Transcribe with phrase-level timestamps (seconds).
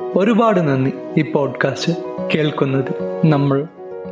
[0.00, 1.92] ഒരുപാട് നന്ദി ഈ പോഡ്കാസ്റ്റ്
[2.34, 3.20] കേൾക്കുന്നത്.
[3.24, 3.66] നമ്മൾ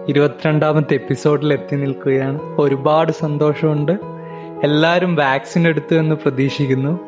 [0.08, 2.40] ഇരുപത്തിരണ്ടാമത്തെ എപ്പിസോഡിൽ എത്തി നിൽക്കുകയാണ്.
[2.58, 3.92] ഒരുപാട് സന്തോഷമുണ്ട്.
[4.64, 6.98] എല്ലാവരും വാക്സിൻ എടുത്തു എന്ന് പ്രതീക്ഷിക്കുന്നു.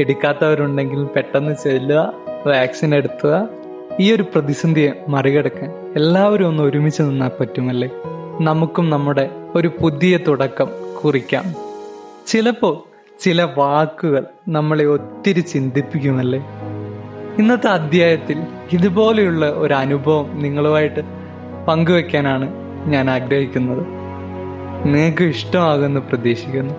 [0.00, 2.12] എടുക്കാത്തവരുണ്ടെങ്കിൽ പെട്ടെന്ന് ചെല്ലുക
[2.46, 3.48] വാക്സിൻ എടുത്തുക.
[4.00, 7.90] ഈ ഒരു പ്രതിസന്ധിയെ മറികടക്കാൻ എല്ലാവരും ഒന്ന് ഒരുമിച്ച് നിന്നാൽ പറ്റുമല്ലേ?
[8.40, 10.68] നമുക്കും നമ്മുടെ ഒരു പുതിയ തുടക്കം
[11.04, 11.44] കുറിക്കാം.
[12.26, 16.44] ചിലപ്പോൾ ചില വാക്കുകൾ നമ്മളെ ഒത്തിരി ചിന്തിപ്പിക്കുമല്ലേ?
[17.38, 21.00] ഇന്നത്തെ അധ്യായത്തിൽ ഇതുപോലെയുള്ള ഒരു അനുഭവം നിങ്ങളുമായിട്ട്
[21.68, 22.48] പങ്കുവെക്കാനാണ്
[22.86, 23.86] ഞാൻ ആഗ്രഹിക്കുന്നത്.
[24.84, 26.74] നിങ്ങൾക്ക് ഇഷ്ടമാകുമെന്ന് പ്രതീക്ഷിക്കുന്നു.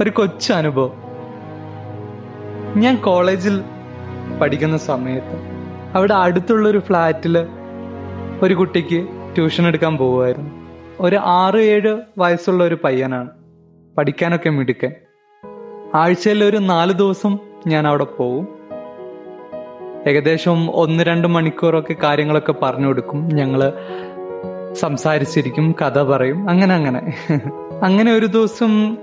[0.00, 0.92] ഒരു കൊച്ചു അനുഭവം.
[2.76, 3.62] ഞാൻ കോളേജിൽ
[4.40, 5.36] പഠിക്കുന്ന സമയത്ത്
[5.94, 7.38] അവിടെ അടുത്തുള്ളൊരു ഫ്ലാറ്റിൽ
[8.42, 10.50] ഒരു കുട്ടിക്ക് ട്യൂഷൻ എടുക്കാൻ പോവുമായിരുന്നു.
[11.00, 13.30] ഒരു ആറ് ഏഴ് വയസ്സുള്ള ഒരു പയ്യനാണ്
[13.98, 14.92] പഠിക്കാനൊക്കെ മിടുക്കൻ.
[15.94, 18.59] ആഴ്ചയിൽ ഒരു നാല് ദിവസം ഞാൻ അവിടെ പോവും.
[20.06, 23.28] ഏകദേശം ഒന്ന് രണ്ട് മണിക്കൂറൊക്കെ കാര്യങ്ങളൊക്കെ പറഞ്ഞു കൊടുക്കും.
[23.34, 23.72] ഞങ്ങൾ
[24.74, 26.50] സംസാരിച്ചിരിക്കും കഥ പറയും.
[26.50, 27.00] അങ്ങനെ അങ്ങനെ.
[27.84, 28.96] അങ്ങനെ ഒരു ദിവസം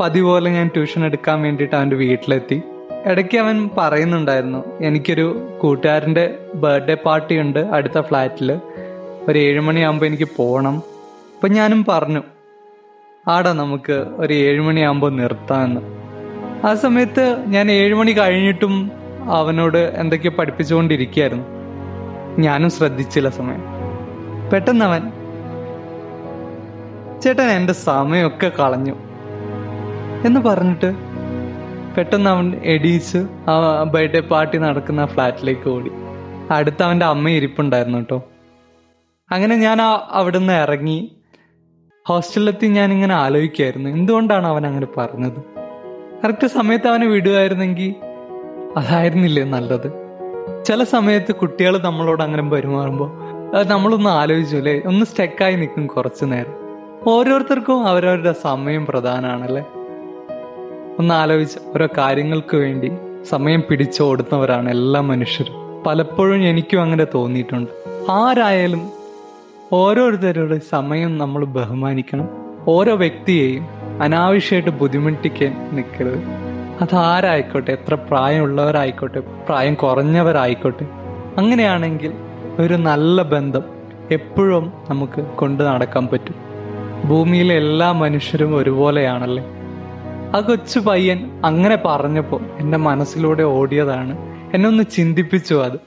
[0.00, 2.62] പതിപോലെ ഞാൻ ട്യൂഷൻ എടുക്കാൻ വേണ്ടിയിട്ട് അവന്റെ വീട്ടിലെത്തി.
[3.06, 8.60] ഇടയ്ക്ക് അവൻ പറയുന്നുണ്ടായിരുന്നു എനിക്കൊരു കൂട്ടുകാരന്റെ ബർത്ത്ഡേ പാർട്ടി ഉണ്ട് അടുത്ത ഫ്ലാറ്റിൽ
[9.28, 10.82] ഒരു ഏഴുമണിയാകുമ്പോൾ എനിക്ക് പോകണം
[11.34, 12.22] അപ്പം ഞാനും പറഞ്ഞു
[13.28, 15.80] ആടാ നമുക്ക് ഒരു ഏഴുമണിയാകുമ്പോൾ നിർത്താമെന്ന്
[16.66, 18.92] ആ സമയത്ത് ഞാൻ ഏഴുമണി കഴിഞ്ഞിട്ടും
[19.24, 21.44] അവനോട് എന്തൊക്കെയോ പഠിപ്പിച്ചുകൊണ്ടിരിക്കുകയായിരുന്നു.
[22.38, 23.64] ഞാനും ശ്രദ്ധിച്ചില്ല സമയം.
[24.52, 25.10] പെട്ടെന്ന് അവൻ
[27.20, 28.94] ചേട്ടൻ എന്റെ സമയമൊക്കെ കളഞ്ഞു.
[30.26, 30.94] എന്ന് പറഞ്ഞിട്ട്
[31.96, 33.18] പെട്ടെന്ന് അവൻ എടീച്ച്
[33.50, 35.90] ആ ബർത്ത്ഡേ പാർട്ടി നടക്കുന്ന ഫ്ലാറ്റിലേക്ക് ഓടി.
[36.50, 38.22] അടുത്ത് അവന്റെ അമ്മ ഇരിപ്പുണ്ടായിരുന്നു കേട്ടോ.
[39.30, 41.16] അങ്ങനെ ഞാൻ ആ അവിടുന്ന് ഇറങ്ങി.
[42.08, 45.60] ഹോസ്റ്റലിലെത്തി ഞാൻ ഇങ്ങനെ ആലോചിക്കായിരുന്നു എന്തുകൊണ്ടാണ് അവൻ അങ്ങനെ പറഞ്ഞത്?
[46.24, 47.94] കറക്റ്റ് സമയത്ത് അവനെ വിടുമായിരുന്നെങ്കിൽ
[48.76, 49.92] അതായിരുന്നില്ലേ നല്ലത്?
[50.64, 53.10] ചില സമയത്ത് കുട്ടികൾ നമ്മളോട് അങ്ങനെ പെരുമാറുമ്പോൾ
[53.64, 54.82] നമ്മളൊന്ന് ആലോചിച്ചു അല്ലേ?
[54.86, 56.52] ഒന്ന് സ്റ്റെക്കായി നിൽക്കും കുറച്ചു നേരം.
[57.06, 59.64] ഓരോരുത്തർക്കും അവരവരുടെ സമയം പ്രധാനമാണല്ലേ
[60.98, 62.92] ഒന്ന് ആലോചിച്ച് ഓരോ കാര്യങ്ങൾക്ക് വേണ്ടി
[63.28, 65.84] സമയം പിടിച്ചോടുന്നവരാണ് എല്ലാ മനുഷ്യരും.
[65.86, 67.70] പലപ്പോഴും എനിക്കും അങ്ങനെ തോന്നിയിട്ടുണ്ട്.
[68.10, 68.90] ആരായാലും
[69.72, 72.28] ഓരോരുത്തരുടെ സമയം നമ്മൾ ബഹുമാനിക്കണം.
[72.68, 73.66] ഓരോ വ്യക്തിയെയും
[74.02, 76.49] അനാവശ്യമായിട്ട് ബുദ്ധിമുട്ടിക്കാൻ നിൽക്കരുത്.
[76.80, 77.72] അതാരായിക്കോട്ടെ?
[77.72, 79.20] എത്ര പ്രായമുള്ളവരായിക്കോട്ടെ?
[79.20, 80.86] പ്രായം കുറഞ്ഞവരായിക്കോട്ടെ?
[81.36, 82.12] അങ്ങനെയാണെങ്കിൽ
[82.58, 83.62] ഒരു നല്ല ബന്ധം
[84.10, 86.34] എപ്പോഴും നമുക്ക് കൊണ്ടു നടക്കാൻ പറ്റും.
[87.08, 89.44] ഭൂമിയിലെ എല്ലാ മനുഷ്യരും ഒരുപോലെയാണല്ലേ?
[90.36, 94.18] ആ കൊച്ചു പയ്യൻ അങ്ങനെ പറഞ്ഞപ്പോൾ എന്റെ മനസ്സിലൂടെ ഓടിയതാണ്.
[94.54, 95.80] എന്നെ ഒന്ന് ചിന്തിപ്പിച്ചു അത്.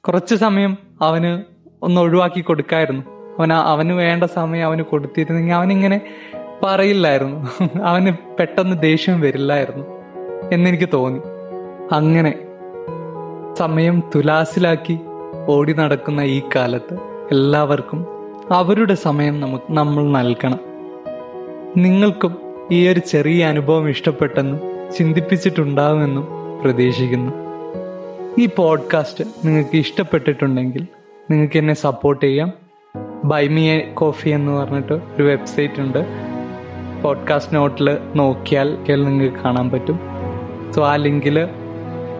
[0.00, 1.42] കുറച്ച് സമയം അവന്
[1.82, 3.02] ഒന്ന് ഒഴിവാക്കി കൊടുക്കായിരുന്നു.
[3.38, 6.00] അവൻ അവന് വേണ്ട സമയം അവന് കൊടുത്തിരുന്നെങ്കിൽ അവനിങ്ങനെ
[6.62, 7.50] പറയില്ലായിരുന്നു.
[7.82, 10.01] അവന് പെട്ടെന്ന് ദേഷ്യം വരില്ലായിരുന്നു.
[10.52, 11.20] എന്നെനിക്ക് തോന്നി.
[11.92, 12.34] അങ്ങനെ
[13.58, 14.98] സമയം തുലാസിലാക്കി
[15.48, 16.94] ഓടി നടക്കുന്ന ഈ കാലത്ത്
[17.30, 18.06] എല്ലാവർക്കും
[18.52, 20.58] അവരുടെ സമയം നമുക്ക് നമ്മൾ നൽകണം.
[21.76, 22.36] നിങ്ങൾക്കും
[22.72, 24.60] ഈ ഒരു ചെറിയ അനുഭവം ഇഷ്ടപ്പെട്ടെന്നും
[24.92, 26.26] ചിന്തിപ്പിച്ചിട്ടുണ്ടാവുമെന്നും
[26.62, 27.32] പ്രതീക്ഷിക്കുന്നു.
[28.38, 30.86] ഈ പോഡ്കാസ്റ്റ് നിങ്ങൾക്ക് ഇഷ്ടപ്പെട്ടിട്ടുണ്ടെങ്കിൽ
[31.30, 32.52] നിങ്ങൾക്ക് എന്നെ സപ്പോർട്ട് ചെയ്യാം.
[33.24, 36.06] ബൈമിയ കോഫി എന്ന് പറഞ്ഞിട്ട് ഒരു വെബ്സൈറ്റ് ഉണ്ട്.
[37.02, 40.00] പോഡ്കാസ്റ്റ് നോട്ടിൽ നോക്കിയാൽ നിങ്ങൾക്ക് കാണാൻ പറ്റും.
[40.74, 41.38] സോ ആ ലിങ്കിൽ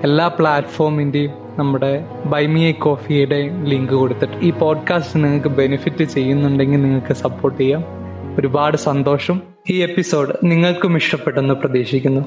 [0.04, 7.84] എല്ലാ പ്ലാറ്റ്ഫോമിന്റെയും നമ്മുടെ ബൈമിയ കോഫിയുടെ ലിങ്ക് കൊടുത്തിട്ട് ഈ പോഡ്കാസ്റ്റ് നിങ്ങൾക്ക് ബെനിഫിറ്റ് ചെയ്യുന്നുണ്ടെങ്കിൽ നിങ്ങൾക്ക് സപ്പോർട്ട് ചെയ്യാം.
[8.38, 9.42] ഒരുപാട് സന്തോഷം.
[9.70, 12.20] ഈ എപ്പിസോഡ് നിങ്ങൾക്കും ഇഷ്ടപ്പെട്ടെന്ന് പ്രതീക്ഷിക്കുന്നു.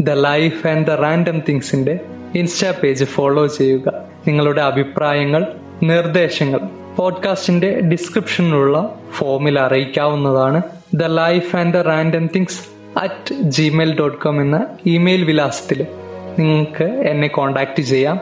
[0.00, 2.00] The life and the random തിങ്സിന്റെ
[2.34, 3.92] insta page follow ചെയ്യുക.
[4.28, 5.46] നിങ്ങളുടെ അഭിപ്രായങ്ങൾ
[5.82, 6.60] നിർദ്ദേശങ്ങൾ
[6.96, 10.62] പോഡ്കാസ്റ്റിന്റെ ഡിസ്ക്രിപ്ഷനിലുള്ള ഫോമിൽ അറിയിക്കാവുന്നതാണ്.
[10.94, 15.86] The life and the random things at Gmail dot com എന്ന ഇമെയിൽ വിലാസത്തിൽ
[16.38, 18.20] നിങ്ങൾക്ക് എന്നെ കോണ്ടാക്ട് ചെയ്യാം.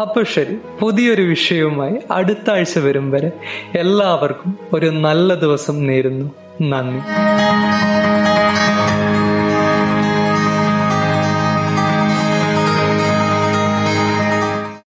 [0.00, 3.32] അപ്പോൾ ശരി പുതിയൊരു വിഷയവുമായി അടുത്ത ആഴ്ച വരും വരെ
[3.74, 6.30] എല്ലാവർക്കും ഒരു നല്ല ദിവസം നേരുന്നു.
[6.62, 7.00] നന്ദി.